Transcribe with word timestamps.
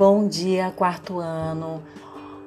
Bom 0.00 0.26
dia, 0.26 0.72
quarto 0.74 1.18
ano. 1.18 1.82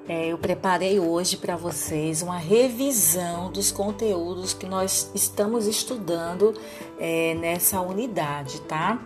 É, 0.08 0.26
eu 0.26 0.40
preparei 0.40 1.00
hoje 1.00 1.38
para 1.38 1.56
vocês 1.56 2.24
uma 2.24 2.36
revisão 2.36 3.52
dos 3.52 3.72
conteúdos 3.72 4.56
que 4.56 4.66
nós 4.66 5.12
estamos 5.14 5.68
estudando 5.68 6.56
é, 7.00 7.36
nessa 7.36 7.80
unidade, 7.80 8.60
tá? 8.62 9.00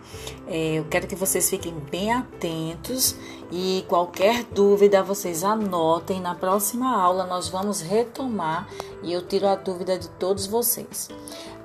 É, 0.47 0.75
eu 0.75 0.85
quero 0.85 1.07
que 1.07 1.13
vocês 1.13 1.49
fiquem 1.49 1.73
bem 1.91 2.13
atentos 2.13 3.17
e 3.51 3.83
qualquer 3.89 4.45
dúvida 4.45 5.03
vocês 5.03 5.43
anotem. 5.43 6.21
Na 6.21 6.33
próxima 6.33 6.95
aula 6.95 7.25
nós 7.25 7.49
vamos 7.49 7.81
retomar 7.81 8.69
e 9.03 9.11
eu 9.11 9.27
tiro 9.27 9.45
a 9.45 9.55
dúvida 9.55 9.99
de 9.99 10.07
todos 10.11 10.47
vocês. 10.47 11.09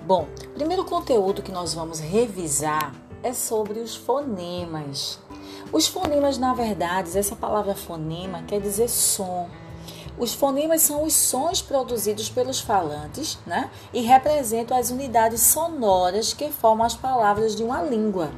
Bom, 0.04 0.26
primeiro 0.52 0.84
conteúdo 0.84 1.42
que 1.42 1.52
nós 1.52 1.74
vamos 1.74 2.00
revisar 2.00 2.92
é 3.22 3.32
sobre 3.32 3.78
os 3.78 3.94
fonemas. 3.94 5.20
Os 5.72 5.86
fonemas, 5.86 6.36
na 6.36 6.52
verdade, 6.52 7.16
essa 7.16 7.34
palavra 7.34 7.74
fonema 7.74 8.42
quer 8.42 8.60
dizer 8.60 8.90
som. 8.90 9.48
Os 10.18 10.34
fonemas 10.34 10.82
são 10.82 11.02
os 11.04 11.14
sons 11.14 11.62
produzidos 11.62 12.28
pelos 12.28 12.60
falantes 12.60 13.38
né? 13.46 13.70
e 13.92 14.02
representam 14.02 14.76
as 14.76 14.90
unidades 14.90 15.40
sonoras 15.40 16.34
que 16.34 16.50
formam 16.50 16.84
as 16.84 16.94
palavras 16.94 17.56
de 17.56 17.64
uma 17.64 17.82
língua. 17.82 18.30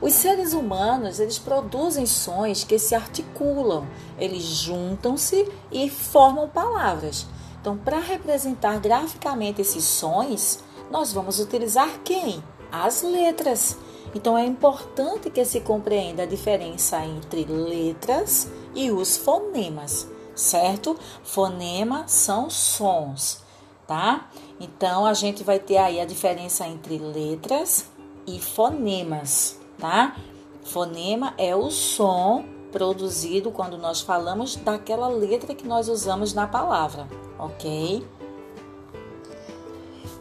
Os 0.00 0.12
seres 0.12 0.52
humanos, 0.52 1.20
eles 1.20 1.38
produzem 1.38 2.04
sons 2.04 2.64
que 2.64 2.78
se 2.78 2.96
articulam, 2.96 3.86
eles 4.18 4.42
juntam-se 4.42 5.48
e 5.70 5.88
formam 5.88 6.48
palavras. 6.48 7.26
Então, 7.60 7.76
para 7.78 8.00
representar 8.00 8.80
graficamente 8.80 9.62
esses 9.62 9.84
sons, 9.84 10.58
nós 10.90 11.12
vamos 11.12 11.38
utilizar 11.38 12.00
quem? 12.04 12.42
As 12.70 13.02
letras. 13.02 13.78
Então 14.14 14.38
é 14.38 14.46
importante 14.46 15.28
que 15.28 15.44
se 15.44 15.60
compreenda 15.60 16.22
a 16.22 16.26
diferença 16.26 17.04
entre 17.04 17.44
letras 17.44 18.48
e 18.74 18.90
os 18.90 19.16
fonemas, 19.16 20.08
certo? 20.34 20.96
Fonema 21.22 22.06
são 22.06 22.48
sons, 22.48 23.42
tá? 23.86 24.28
Então 24.60 25.04
a 25.04 25.14
gente 25.14 25.42
vai 25.42 25.58
ter 25.58 25.78
aí 25.78 26.00
a 26.00 26.04
diferença 26.04 26.66
entre 26.66 26.96
letras 26.98 27.86
e 28.26 28.38
fonemas, 28.38 29.58
tá? 29.78 30.16
Fonema 30.62 31.34
é 31.36 31.54
o 31.54 31.70
som 31.70 32.44
produzido 32.70 33.52
quando 33.52 33.78
nós 33.78 34.00
falamos 34.00 34.56
daquela 34.56 35.06
letra 35.06 35.54
que 35.54 35.66
nós 35.66 35.88
usamos 35.88 36.34
na 36.34 36.46
palavra, 36.46 37.08
ok? 37.38 38.04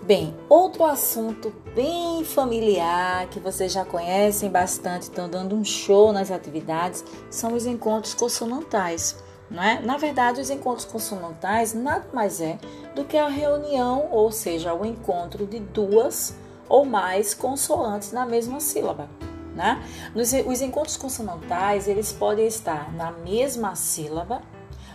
Bem, 0.06 0.36
outro 0.50 0.84
assunto 0.84 1.54
bem 1.74 2.26
familiar 2.26 3.26
que 3.30 3.40
vocês 3.40 3.72
já 3.72 3.86
conhecem 3.86 4.50
bastante, 4.50 5.04
estão 5.04 5.30
dando 5.30 5.56
um 5.56 5.64
show 5.64 6.12
nas 6.12 6.30
atividades, 6.30 7.06
são 7.30 7.54
os 7.54 7.66
encontros 7.66 8.14
consonantais. 8.14 9.24
Não 9.50 9.64
é? 9.64 9.80
Na 9.82 9.96
verdade, 9.96 10.42
os 10.42 10.50
encontros 10.50 10.84
consonantais 10.84 11.74
nada 11.74 12.06
mais 12.12 12.42
é 12.42 12.60
do 12.94 13.06
que 13.06 13.16
a 13.18 13.30
reunião, 13.30 14.10
ou 14.12 14.30
seja, 14.30 14.74
o 14.74 14.86
encontro 14.86 15.48
de 15.48 15.62
duas 15.62 16.36
ou 16.68 16.84
mais 16.84 17.34
consoantes 17.34 18.12
na 18.12 18.26
mesma 18.26 18.60
sílaba. 18.60 19.10
Né? 19.56 19.82
os 20.16 20.62
encontros 20.62 20.98
consonantais 20.98 21.88
eles 21.88 22.12
podem 22.12 22.48
estar 22.48 22.92
na 22.94 23.12
mesma 23.12 23.76
sílaba 23.76 24.42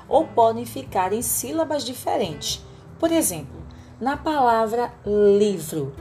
ou 0.06 0.26
podem 0.26 0.66
ficar 0.66 1.14
em 1.14 1.22
sílabas 1.22 1.82
diferentes. 1.82 2.60
Por 2.98 3.12
exemplo, 3.12 3.67
na 4.00 4.16
palavra 4.16 4.92
livro. 5.04 5.92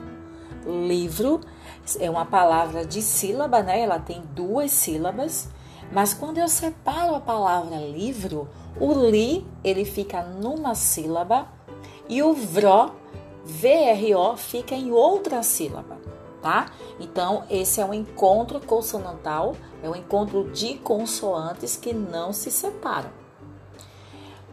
Livro 0.66 1.42
é 2.00 2.09
uma 2.09 2.26
palavra 2.26 2.86
de 2.86 3.02
sílaba, 3.02 3.64
né? 3.64 3.81
Ela 3.81 4.00
tem 4.00 4.22
duas 4.34 4.72
sílabas, 4.72 5.50
mas 5.92 6.14
quando 6.14 6.38
eu 6.38 6.48
separo 6.48 7.16
a 7.16 7.20
palavra 7.20 7.78
livro, 7.78 8.47
o 8.80 8.94
li 8.94 9.46
ele 9.63 9.85
fica 9.85 10.22
numa 10.22 10.75
sílaba 10.75 11.47
e 12.09 12.22
o 12.22 12.34
vro, 12.34 12.91
VRO, 13.46 14.38
fica 14.38 14.75
em 14.75 14.91
outra 14.91 15.41
sílaba, 15.41 15.97
tá? 16.41 16.68
Então, 17.00 17.44
esse 17.50 17.79
é 17.79 17.85
um 17.85 17.94
encontro 17.94 18.59
consonantal, 18.59 19.56
é 19.81 19.90
um 19.90 19.96
encontro 19.96 20.52
de 20.52 20.75
consoantes 20.75 21.78
que 21.78 21.94
não 21.94 22.34
se 22.34 22.52
separam. 22.52 23.27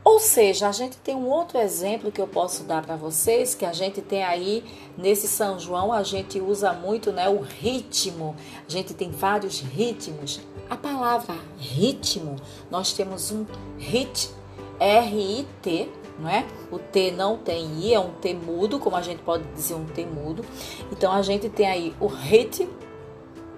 Ou 0.04 0.20
seja, 0.20 0.68
a 0.68 0.72
gente 0.72 0.98
tem 0.98 1.14
um 1.14 1.30
outro 1.30 1.58
exemplo 1.58 2.12
que 2.12 2.20
eu 2.20 2.26
posso 2.26 2.64
dar 2.64 2.84
para 2.84 2.94
vocês, 2.94 3.54
que 3.54 3.64
a 3.64 3.72
gente 3.72 4.02
tem 4.02 4.22
aí 4.22 4.62
nesse 4.98 5.26
São 5.26 5.58
João, 5.58 5.90
a 5.92 6.02
gente 6.02 6.38
usa 6.40 6.74
muito 6.74 7.10
né, 7.10 7.26
o 7.26 7.40
ritmo, 7.40 8.36
a 8.68 8.70
gente 8.70 8.92
tem 8.92 9.10
vários 9.10 9.60
ritmos. 9.60 10.40
A 10.68 10.76
palavra 10.76 11.34
ritmo, 11.58 12.36
nós 12.70 12.92
temos 12.92 13.32
um 13.32 13.46
rit, 13.78 14.28
R-I-T, 14.78 15.88
não 16.18 16.28
é? 16.28 16.46
O 16.70 16.78
T 16.78 17.10
não 17.10 17.36
tem 17.38 17.80
I, 17.80 17.94
é 17.94 18.00
um 18.00 18.10
T 18.10 18.34
mudo, 18.34 18.78
como 18.78 18.96
a 18.96 19.02
gente 19.02 19.22
pode 19.22 19.44
dizer 19.54 19.74
um 19.74 19.86
T 19.86 20.04
mudo. 20.04 20.44
Então 20.92 21.12
a 21.12 21.22
gente 21.22 21.48
tem 21.48 21.66
aí 21.66 21.94
o 21.98 22.06
rit, 22.06 22.68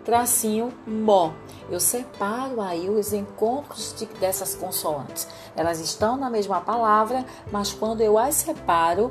tracinho, 0.07 0.73
mó 0.87 1.33
eu 1.69 1.81
separo 1.81 2.61
aí 2.61 2.89
os 2.89 3.13
encontros 3.13 3.95
de, 3.99 4.07
dessas 4.21 4.55
consoantes. 4.55 5.27
Elas 5.57 5.81
estão 5.81 6.17
na 6.17 6.31
mesma 6.31 6.61
palavra, 6.61 7.25
mas 7.51 7.73
quando 7.73 8.01
eu 8.01 8.17
as 8.17 8.37
separo, 8.37 9.11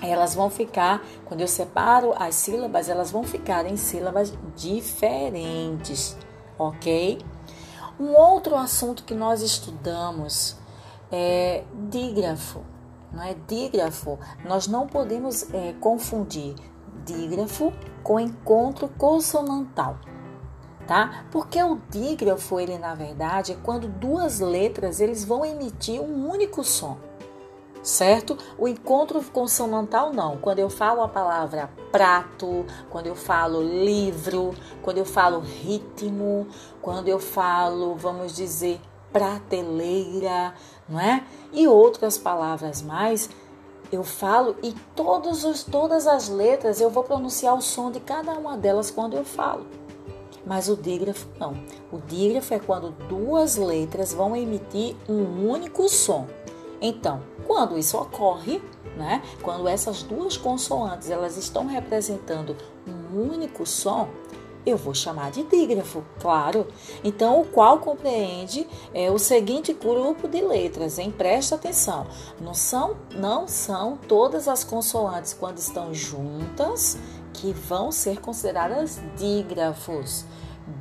elas 0.00 0.34
vão 0.34 0.48
ficar, 0.48 1.02
quando 1.24 1.40
eu 1.40 1.48
separo 1.48 2.14
as 2.16 2.36
sílabas, 2.36 2.88
elas 2.88 3.10
vão 3.10 3.24
ficar 3.24 3.66
em 3.66 3.76
sílabas 3.76 4.32
diferentes, 4.54 6.16
ok? 6.56 7.18
Um 7.98 8.14
outro 8.14 8.54
assunto 8.54 9.02
que 9.02 9.14
nós 9.14 9.42
estudamos 9.42 10.56
é 11.10 11.64
dígrafo. 11.90 12.62
Não 13.12 13.22
é 13.24 13.34
dígrafo. 13.34 14.18
Nós 14.44 14.68
não 14.68 14.86
podemos 14.86 15.52
é, 15.52 15.72
confundir 15.80 16.54
dígrafo 17.04 17.72
com 18.08 18.18
encontro 18.18 18.88
consonantal 18.96 19.98
tá? 20.86 21.26
Porque 21.30 21.62
o 21.62 21.78
dígrafo, 21.90 22.58
ele 22.58 22.78
na 22.78 22.94
verdade, 22.94 23.52
é 23.52 23.56
quando 23.62 23.86
duas 23.86 24.40
letras 24.40 24.98
eles 25.02 25.22
vão 25.22 25.44
emitir 25.44 26.00
um 26.00 26.26
único 26.26 26.64
som, 26.64 26.96
certo? 27.82 28.38
O 28.56 28.66
encontro 28.66 29.22
consonantal 29.24 30.14
não. 30.14 30.38
Quando 30.38 30.60
eu 30.60 30.70
falo 30.70 31.02
a 31.02 31.08
palavra 31.08 31.68
prato, 31.92 32.64
quando 32.88 33.06
eu 33.06 33.14
falo 33.14 33.60
livro, 33.62 34.54
quando 34.80 34.96
eu 34.96 35.04
falo 35.04 35.40
ritmo, 35.40 36.46
quando 36.80 37.08
eu 37.08 37.18
falo, 37.18 37.94
vamos 37.96 38.34
dizer, 38.34 38.80
prateleira, 39.12 40.54
não 40.88 40.98
é? 40.98 41.22
E 41.52 41.68
outras 41.68 42.16
palavras 42.16 42.80
mais, 42.80 43.28
eu 43.90 44.04
falo 44.04 44.56
e 44.62 44.72
todos 44.94 45.44
os, 45.44 45.64
todas 45.64 46.06
as 46.06 46.28
letras 46.28 46.80
eu 46.80 46.90
vou 46.90 47.02
pronunciar 47.02 47.56
o 47.56 47.62
som 47.62 47.90
de 47.90 48.00
cada 48.00 48.32
uma 48.32 48.56
delas 48.56 48.90
quando 48.90 49.16
eu 49.16 49.24
falo. 49.24 49.66
Mas 50.46 50.68
o 50.68 50.76
dígrafo 50.76 51.26
não. 51.38 51.54
O 51.92 51.98
dígrafo 51.98 52.54
é 52.54 52.58
quando 52.58 52.90
duas 53.08 53.56
letras 53.56 54.12
vão 54.12 54.36
emitir 54.36 54.96
um 55.08 55.48
único 55.48 55.88
som. 55.88 56.26
Então, 56.80 57.22
quando 57.46 57.76
isso 57.76 57.98
ocorre, 57.98 58.62
né, 58.96 59.22
quando 59.42 59.68
essas 59.68 60.02
duas 60.02 60.36
consoantes 60.36 61.10
elas 61.10 61.36
estão 61.36 61.66
representando 61.66 62.56
um 62.86 63.30
único 63.32 63.66
som, 63.66 64.08
eu 64.64 64.76
vou 64.76 64.94
chamar 64.94 65.30
de 65.30 65.42
dígrafo, 65.44 66.04
claro. 66.20 66.66
Então, 67.02 67.40
o 67.40 67.44
qual 67.44 67.78
compreende 67.78 68.66
é, 68.92 69.10
o 69.10 69.18
seguinte 69.18 69.72
grupo 69.72 70.28
de 70.28 70.40
letras, 70.40 70.98
hein? 70.98 71.10
Presta 71.10 71.54
atenção. 71.54 72.06
Não 72.40 72.54
são, 72.54 72.96
não 73.14 73.48
são 73.48 73.96
todas 73.96 74.48
as 74.48 74.64
consoantes 74.64 75.32
quando 75.32 75.58
estão 75.58 75.92
juntas 75.94 76.98
que 77.32 77.52
vão 77.52 77.92
ser 77.92 78.20
consideradas 78.20 79.00
dígrafos. 79.16 80.24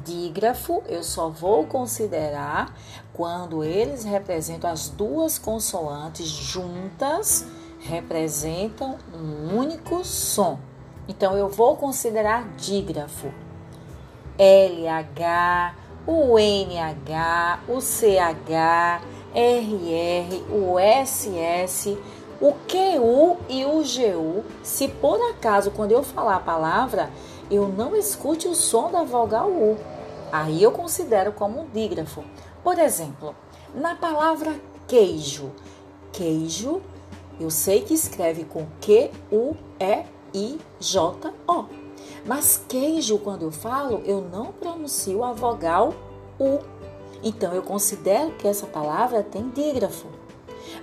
Dígrafo 0.03 0.83
eu 0.87 1.01
só 1.01 1.29
vou 1.29 1.65
considerar 1.65 2.75
quando 3.13 3.63
eles 3.63 4.03
representam 4.03 4.69
as 4.69 4.89
duas 4.89 5.37
consoantes 5.37 6.27
juntas, 6.27 7.45
representam 7.79 8.97
um 9.13 9.57
único 9.57 10.03
som. 10.03 10.59
Então 11.07 11.37
eu 11.37 11.47
vou 11.47 11.77
considerar 11.77 12.47
dígrafo. 12.57 13.46
LH, 14.37 15.75
o 16.05 16.37
NH, 16.37 17.59
o 17.67 17.81
CH, 17.81 19.01
RR, 19.33 20.43
o 20.51 20.77
SS 20.79 21.97
o 22.39 22.53
QU 22.53 23.37
e 23.49 23.65
o 23.65 23.81
GU, 23.81 24.45
se 24.61 24.87
por 24.87 25.19
acaso 25.31 25.71
quando 25.71 25.91
eu 25.91 26.03
falar 26.03 26.35
a 26.35 26.39
palavra, 26.39 27.09
eu 27.49 27.67
não 27.67 27.95
escute 27.95 28.47
o 28.47 28.53
som 28.53 28.91
da 28.91 29.01
vogal 29.03 29.49
U, 29.49 29.75
aí 30.31 30.61
eu 30.61 30.71
considero 30.71 31.31
como 31.31 31.61
um 31.61 31.65
dígrafo. 31.65 32.23
Por 32.63 32.77
exemplo, 32.77 33.35
na 33.73 33.95
palavra 33.95 34.53
queijo, 34.87 35.51
queijo, 36.11 36.79
eu 37.39 37.49
sei 37.49 37.81
que 37.81 37.95
escreve 37.95 38.43
com 38.43 38.67
Q-U-E-I-J-O. 38.81 39.47
Mas 42.25 42.61
queijo, 42.67 43.19
quando 43.19 43.43
eu 43.43 43.51
falo, 43.51 44.01
eu 44.05 44.21
não 44.21 44.51
pronuncio 44.51 45.23
a 45.23 45.33
vogal 45.33 45.93
U. 46.39 46.59
Então 47.23 47.53
eu 47.53 47.61
considero 47.61 48.31
que 48.31 48.47
essa 48.47 48.65
palavra 48.65 49.23
tem 49.23 49.49
dígrafo. 49.49 50.07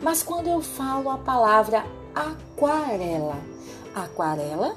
Mas 0.00 0.22
quando 0.22 0.48
eu 0.48 0.60
falo 0.60 1.10
a 1.10 1.18
palavra 1.18 1.84
aquarela, 2.14 3.36
aquarela 3.94 4.74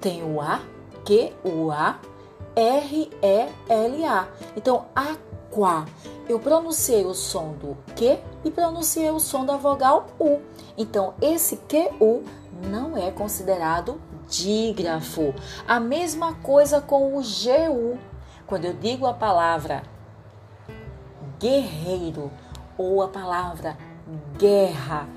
tem 0.00 0.22
o 0.22 0.40
A, 0.40 0.60
Q, 1.04 1.32
o 1.44 1.70
A, 1.70 1.98
R, 2.56 3.10
E, 3.22 3.48
L, 3.68 4.04
A. 4.04 4.28
Então, 4.56 4.86
aqua. 4.94 5.86
Eu 6.28 6.38
pronunciei 6.38 7.04
o 7.04 7.14
som 7.14 7.52
do 7.52 7.76
Q 7.94 8.18
e 8.44 8.50
pronunciei 8.50 9.10
o 9.10 9.20
som 9.20 9.44
da 9.44 9.56
vogal 9.56 10.06
U. 10.18 10.40
Então, 10.76 11.14
esse 11.20 11.56
QU 11.56 12.22
não 12.70 12.96
é 12.96 13.10
considerado 13.10 14.00
dígrafo. 14.28 15.34
A 15.66 15.78
mesma 15.80 16.34
coisa 16.34 16.80
com 16.80 17.16
o 17.16 17.20
GU. 17.20 17.98
Quando 18.46 18.66
eu 18.66 18.74
digo 18.74 19.06
a 19.06 19.14
palavra 19.14 19.82
guerreiro 21.38 22.30
ou 22.76 23.02
a 23.02 23.08
palavra 23.08 23.76
guerra, 24.38 25.08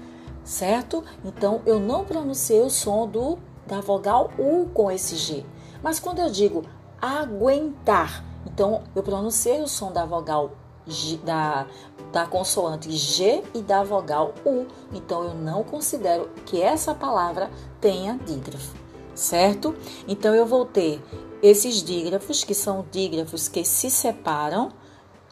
certo? 0.44 1.04
Então 1.24 1.62
eu 1.66 1.80
não 1.80 2.06
pronunciei 2.06 2.62
o 2.62 2.70
som 2.70 3.08
do 3.08 3.38
da 3.66 3.82
vogal 3.82 4.32
U 4.40 4.68
com 4.74 4.90
esse 4.90 5.16
G. 5.16 5.46
Mas 5.84 6.00
quando 6.00 6.20
eu 6.20 6.30
digo 6.30 6.64
aguentar, 7.02 8.24
então 8.46 8.84
eu 8.96 9.04
pronunciei 9.04 9.62
o 9.62 9.68
som 9.68 9.92
da 9.92 10.06
vogal 10.06 10.52
G, 10.88 11.18
da, 11.18 11.68
da 12.12 12.26
consoante 12.26 12.90
G 12.92 13.44
e 13.54 13.62
da 13.62 13.84
vogal 13.84 14.34
U. 14.46 14.66
Então 14.94 15.24
eu 15.24 15.34
não 15.34 15.64
considero 15.64 16.30
que 16.46 16.62
essa 16.62 16.96
palavra 16.96 17.50
tenha 17.82 18.18
dígrafo, 18.26 18.74
certo? 19.18 19.76
Então 20.08 20.34
eu 20.34 20.46
vou 20.46 20.66
ter 20.66 21.02
esses 21.42 21.84
dígrafos, 21.84 22.44
que 22.44 22.54
são 22.54 22.86
dígrafos 22.92 23.48
que 23.48 23.64
se 23.64 23.90
separam, 23.90 24.72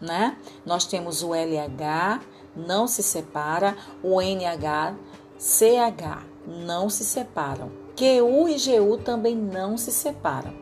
né? 0.02 0.38
Nós 0.66 0.86
temos 0.86 1.24
o 1.24 1.34
LH, 1.34 2.22
não 2.56 2.88
se 2.88 3.02
separa, 3.02 3.78
o 4.04 4.22
NH, 4.22 4.96
CH 5.38 6.26
não 6.46 6.90
se 6.90 7.04
separam. 7.04 7.72
QU 7.96 8.50
e 8.50 8.58
GU 8.58 8.98
também 8.98 9.36
não 9.36 9.78
se 9.78 9.92
separam. 9.92 10.54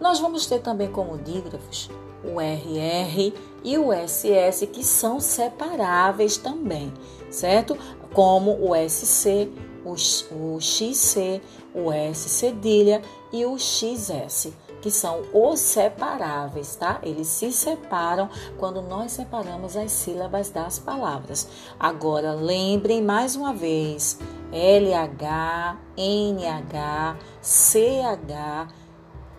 Nós 0.00 0.20
vamos 0.20 0.46
ter 0.46 0.60
também 0.60 0.90
como 0.90 1.16
dígrafos 1.18 1.88
o 2.24 2.40
RR 2.40 3.32
e 3.62 3.78
o 3.78 3.92
SS, 3.92 4.66
que 4.66 4.82
são 4.82 5.20
separáveis 5.20 6.36
também, 6.36 6.92
certo? 7.30 7.76
Como 8.12 8.52
o 8.52 8.74
SC, 8.88 9.50
o, 9.84 10.60
XC, 10.60 11.42
o 11.74 11.92
S 11.92 12.28
cedilha 12.28 13.02
e 13.32 13.44
o 13.44 13.58
XS 13.58 14.52
que 14.84 14.90
são 14.90 15.22
os 15.32 15.58
separáveis, 15.60 16.76
tá? 16.76 16.98
Eles 17.02 17.26
se 17.26 17.50
separam 17.50 18.28
quando 18.58 18.82
nós 18.82 19.12
separamos 19.12 19.78
as 19.78 19.90
sílabas 19.90 20.50
das 20.50 20.78
palavras. 20.78 21.48
Agora, 21.80 22.34
lembrem 22.34 23.00
mais 23.00 23.34
uma 23.34 23.54
vez: 23.54 24.18
LH, 24.52 25.78
NH, 25.96 27.16
CH, 27.40 28.68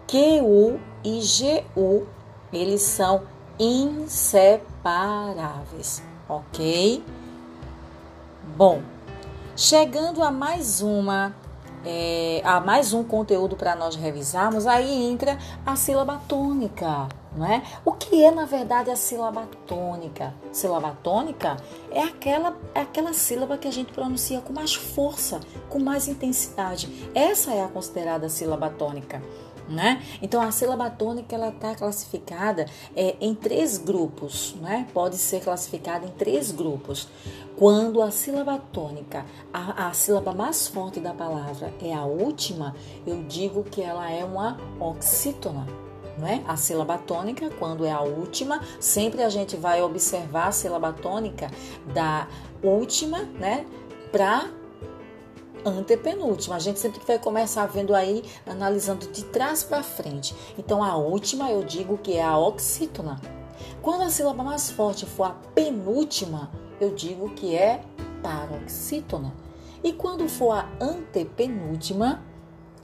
QU 0.08 0.80
e 1.04 1.22
GU, 1.22 2.08
eles 2.52 2.82
são 2.82 3.22
inseparáveis, 3.60 6.02
ok? 6.28 7.04
Bom, 8.58 8.82
chegando 9.56 10.24
a 10.24 10.32
mais 10.32 10.82
uma 10.82 11.36
é, 11.86 12.42
há 12.44 12.60
mais 12.60 12.94
um 12.94 13.04
conteúdo 13.04 13.56
para 13.56 13.76
nós 13.76 13.96
revisarmos, 13.96 14.66
aí 14.66 15.06
entra 15.06 15.38
a 15.66 15.76
sílaba 15.76 16.22
tônica. 16.28 17.08
Não 17.36 17.46
é? 17.46 17.62
O 17.84 17.92
que 17.92 18.24
é, 18.24 18.32
na 18.32 18.46
verdade, 18.46 18.90
a 18.90 18.96
sílaba 18.96 19.48
tônica? 19.68 20.34
Sílaba 20.54 20.98
tônica 21.04 21.58
é 21.92 22.02
aquela, 22.02 22.58
é 22.74 22.82
aquela 22.82 23.14
sílaba 23.14 23.58
que 23.58 23.68
a 23.68 23.72
gente 23.72 23.92
pronuncia 23.92 24.40
com 24.40 24.54
mais 24.54 24.74
força, 24.74 25.42
com 25.70 25.78
mais 25.78 26.08
intensidade. 26.08 27.10
Essa 27.14 27.52
é 27.54 27.62
a 27.62 27.68
considerada 27.68 28.30
sílaba 28.30 28.70
tônica. 28.70 29.22
Né? 29.68 30.02
Então 30.22 30.44
a 30.44 30.52
sílaba 30.52 30.92
tônica 30.92 31.34
ela 31.36 31.50
está 31.50 31.74
classificada 31.74 32.68
é, 32.96 33.16
em 33.20 33.34
três 33.34 33.80
grupos, 33.80 34.56
né? 34.62 34.88
Pode 34.94 35.18
ser 35.18 35.42
classificada 35.42 36.06
em 36.06 36.12
três 36.12 36.52
grupos. 36.52 37.08
Quando 37.58 38.02
a 38.02 38.12
sílaba 38.12 38.58
tônica, 38.58 39.26
a, 39.54 39.88
a 39.88 39.94
sílaba 39.94 40.34
mais 40.34 40.68
forte 40.68 41.00
da 41.00 41.14
palavra 41.14 41.74
é 41.82 41.94
a 41.94 42.04
última, 42.04 42.76
eu 43.08 43.24
digo 43.24 43.64
que 43.64 43.82
ela 43.82 44.12
é 44.12 44.26
uma 44.26 44.58
oxítona. 44.78 45.66
Não 46.18 46.28
é? 46.28 46.44
A 46.48 46.58
sílaba 46.58 46.98
tônica, 46.98 47.50
quando 47.58 47.86
é 47.86 47.92
a 47.92 48.02
última, 48.02 48.62
sempre 48.80 49.24
a 49.24 49.30
gente 49.30 49.56
vai 49.56 49.82
observar 49.82 50.48
a 50.48 50.52
sílaba 50.52 50.92
tônica 50.92 51.50
da 51.94 52.28
última, 52.62 53.20
né, 53.20 53.66
para 54.12 54.50
antepenúltima. 55.66 56.58
A 56.58 56.60
gente 56.60 56.80
sempre 56.80 57.02
vai 57.06 57.20
começar 57.20 57.66
vendo 57.68 57.96
aí, 57.96 58.24
analisando 58.46 59.08
de 59.08 59.24
trás 59.26 59.64
para 59.64 59.82
frente. 59.82 60.36
Então, 60.58 60.84
a 60.84 60.98
última 60.98 61.50
eu 61.52 61.64
digo 61.64 61.98
que 61.98 62.14
é 62.14 62.24
a 62.24 62.38
oxítona. 62.38 63.20
Quando 63.82 64.04
a 64.04 64.10
sílaba 64.10 64.44
mais 64.44 64.70
forte 64.72 65.06
for 65.06 65.24
a 65.28 65.36
penúltima, 65.54 66.50
eu 66.80 66.94
digo 66.94 67.30
que 67.30 67.56
é 67.56 67.82
paroxítona. 68.22 69.34
E 69.84 69.94
quando 69.94 70.28
for 70.28 70.52
a 70.52 70.70
antepenúltima, 70.82 72.24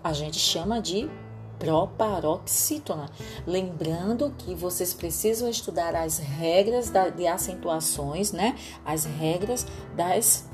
a 0.03 0.13
gente 0.13 0.37
chama 0.37 0.81
de 0.81 1.09
proparoxítona. 1.57 3.09
Lembrando 3.45 4.33
que 4.37 4.55
vocês 4.55 4.93
precisam 4.93 5.47
estudar 5.47 5.95
as 5.95 6.17
regras 6.17 6.91
de 7.15 7.27
acentuações, 7.27 8.31
né? 8.31 8.55
As 8.85 9.05
regras 9.05 9.65
das 9.95 10.49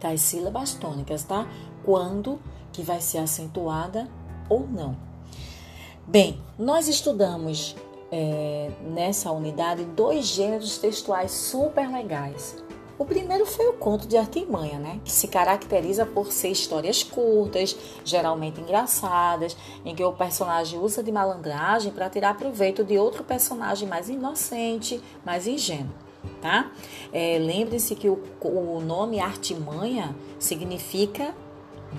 das 0.00 0.20
sílabas 0.20 0.74
tônicas, 0.74 1.24
tá? 1.24 1.48
Quando 1.84 2.38
que 2.72 2.82
vai 2.82 3.00
ser 3.00 3.18
acentuada 3.18 4.08
ou 4.48 4.66
não. 4.66 4.96
Bem, 6.06 6.40
nós 6.58 6.86
estudamos 6.86 7.74
é, 8.10 8.70
nessa 8.82 9.30
unidade 9.30 9.84
dois 9.84 10.26
gêneros 10.26 10.78
textuais 10.78 11.30
super 11.30 11.90
legais. 11.90 12.56
O 12.98 13.04
primeiro 13.04 13.44
foi 13.44 13.66
o 13.68 13.74
conto 13.74 14.08
de 14.08 14.16
artimanha, 14.16 14.78
né? 14.78 15.00
Que 15.04 15.12
se 15.12 15.28
caracteriza 15.28 16.06
por 16.06 16.32
ser 16.32 16.48
histórias 16.48 17.02
curtas, 17.02 17.76
geralmente 18.02 18.58
engraçadas, 18.58 19.54
em 19.84 19.94
que 19.94 20.02
o 20.02 20.12
personagem 20.12 20.78
usa 20.78 21.02
de 21.02 21.12
malandragem 21.12 21.92
para 21.92 22.08
tirar 22.08 22.38
proveito 22.38 22.82
de 22.82 22.96
outro 22.98 23.22
personagem 23.22 23.86
mais 23.86 24.08
inocente, 24.08 25.02
mais 25.24 25.46
ingênuo 25.46 26.06
tá? 26.40 26.70
É, 27.12 27.38
Lembre-se 27.38 27.94
que 27.94 28.08
o, 28.08 28.20
o 28.42 28.80
nome 28.80 29.20
artimanha 29.20 30.14
significa 30.38 31.34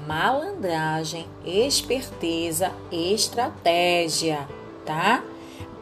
malandragem, 0.06 1.26
esperteza, 1.46 2.72
estratégia, 2.92 4.48
tá? 4.86 5.24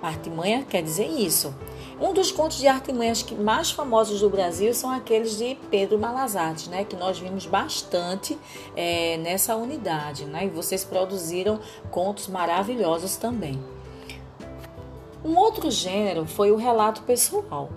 Artimanha 0.01 0.63
quer 0.63 0.81
dizer 0.81 1.07
isso. 1.07 1.53
Um 1.99 2.13
dos 2.13 2.31
contos 2.31 2.57
de 2.57 2.67
artimanhas 2.67 3.25
mais 3.39 3.71
famosos 3.71 4.19
do 4.19 4.29
Brasil 4.29 4.73
são 4.73 4.91
aqueles 4.91 5.37
de 5.37 5.55
Pedro 5.71 5.97
Malazarte, 5.97 6.69
né? 6.69 6.83
Que 6.83 6.95
nós 6.95 7.17
vimos 7.17 7.45
bastante 7.45 8.37
é, 8.75 9.17
nessa 9.17 9.55
unidade, 9.55 10.25
né? 10.25 10.45
E 10.45 10.49
vocês 10.49 10.83
produziram 10.83 11.59
contos 11.89 12.27
maravilhosos 12.27 13.15
também. 13.15 13.63
Um 15.23 15.37
outro 15.37 15.71
gênero 15.71 16.25
foi 16.25 16.51
o 16.51 16.55
relato 16.55 17.01
pessoal. 17.03 17.69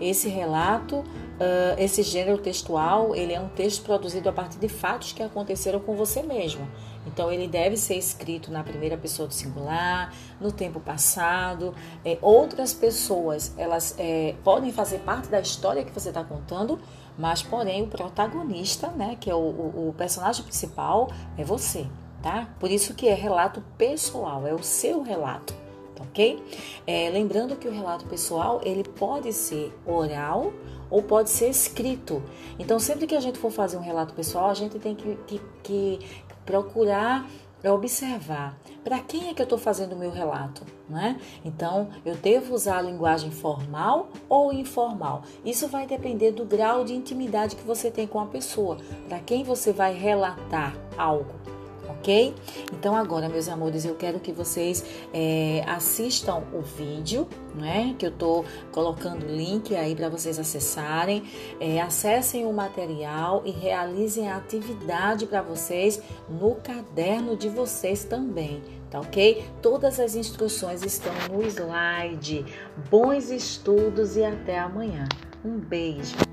Esse 0.00 0.28
relato, 0.28 1.02
uh, 1.40 1.74
esse 1.78 2.02
gênero 2.02 2.38
textual, 2.38 3.14
ele 3.16 3.32
é 3.32 3.40
um 3.40 3.48
texto 3.48 3.82
produzido 3.82 4.28
a 4.28 4.32
partir 4.32 4.58
de 4.58 4.68
fatos 4.68 5.12
que 5.12 5.22
aconteceram 5.22 5.80
com 5.80 5.96
você 5.96 6.22
mesmo. 6.22 6.68
Então, 7.06 7.32
ele 7.32 7.48
deve 7.48 7.76
ser 7.78 7.96
escrito 7.96 8.52
na 8.52 8.62
primeira 8.62 8.96
pessoa 8.96 9.26
do 9.26 9.32
singular, 9.32 10.14
no 10.38 10.52
tempo 10.52 10.78
passado. 10.78 11.74
É, 12.04 12.18
outras 12.20 12.74
pessoas, 12.74 13.54
elas 13.56 13.94
é, 13.98 14.34
podem 14.44 14.70
fazer 14.70 14.98
parte 14.98 15.28
da 15.28 15.40
história 15.40 15.82
que 15.82 15.92
você 15.92 16.10
está 16.10 16.22
contando, 16.22 16.78
mas, 17.18 17.42
porém, 17.42 17.82
o 17.82 17.86
protagonista, 17.86 18.88
né, 18.88 19.16
que 19.18 19.30
é 19.30 19.34
o, 19.34 19.38
o, 19.38 19.88
o 19.88 19.94
personagem 19.96 20.44
principal, 20.44 21.10
é 21.36 21.44
você, 21.44 21.86
tá? 22.22 22.48
Por 22.60 22.70
isso 22.70 22.94
que 22.94 23.08
é 23.08 23.14
relato 23.14 23.62
pessoal, 23.76 24.46
é 24.46 24.54
o 24.54 24.62
seu 24.62 25.02
relato 25.02 25.59
ok? 26.00 26.42
É, 26.86 27.10
lembrando 27.10 27.56
que 27.56 27.68
o 27.68 27.72
relato 27.72 28.06
pessoal 28.06 28.60
ele 28.64 28.84
pode 28.84 29.32
ser 29.32 29.72
oral 29.86 30.52
ou 30.90 31.02
pode 31.02 31.30
ser 31.30 31.48
escrito. 31.48 32.22
Então, 32.58 32.78
sempre 32.78 33.06
que 33.06 33.14
a 33.14 33.20
gente 33.20 33.38
for 33.38 33.50
fazer 33.50 33.76
um 33.76 33.82
relato 33.82 34.12
pessoal, 34.14 34.50
a 34.50 34.54
gente 34.54 34.78
tem 34.78 34.94
que, 34.94 35.16
que, 35.26 35.40
que 35.62 35.98
procurar 36.44 37.28
observar 37.68 38.56
para 38.82 38.98
quem 39.00 39.28
é 39.28 39.34
que 39.34 39.42
eu 39.42 39.44
estou 39.44 39.58
fazendo 39.58 39.92
o 39.92 39.98
meu 39.98 40.10
relato, 40.10 40.62
né? 40.88 41.20
Então, 41.44 41.90
eu 42.06 42.14
devo 42.14 42.54
usar 42.54 42.78
a 42.78 42.82
linguagem 42.82 43.30
formal 43.30 44.08
ou 44.28 44.50
informal. 44.50 45.22
Isso 45.44 45.68
vai 45.68 45.86
depender 45.86 46.32
do 46.32 46.46
grau 46.46 46.84
de 46.84 46.94
intimidade 46.94 47.56
que 47.56 47.66
você 47.66 47.90
tem 47.90 48.06
com 48.06 48.18
a 48.18 48.24
pessoa, 48.24 48.78
para 49.06 49.18
quem 49.18 49.44
você 49.44 49.72
vai 49.72 49.92
relatar 49.92 50.74
algo 50.96 51.59
ok? 52.00 52.34
Então 52.72 52.96
agora, 52.96 53.28
meus 53.28 53.46
amores, 53.46 53.84
eu 53.84 53.94
quero 53.94 54.18
que 54.18 54.32
vocês 54.32 54.84
é, 55.12 55.62
assistam 55.66 56.42
o 56.52 56.62
vídeo, 56.62 57.28
né? 57.54 57.94
Que 57.98 58.06
eu 58.06 58.10
tô 58.10 58.44
colocando 58.72 59.26
o 59.26 59.28
link 59.28 59.76
aí 59.76 59.94
para 59.94 60.08
vocês 60.08 60.38
acessarem, 60.38 61.22
é, 61.60 61.80
acessem 61.80 62.46
o 62.46 62.52
material 62.52 63.42
e 63.44 63.50
realizem 63.50 64.28
a 64.28 64.38
atividade 64.38 65.26
para 65.26 65.42
vocês 65.42 66.00
no 66.28 66.54
caderno 66.56 67.36
de 67.36 67.48
vocês 67.48 68.04
também, 68.04 68.62
tá 68.90 68.98
ok? 68.98 69.44
Todas 69.60 70.00
as 70.00 70.14
instruções 70.14 70.82
estão 70.82 71.12
no 71.30 71.42
slide. 71.42 72.44
Bons 72.90 73.30
estudos 73.30 74.16
e 74.16 74.24
até 74.24 74.58
amanhã. 74.58 75.06
Um 75.44 75.58
beijo. 75.58 76.29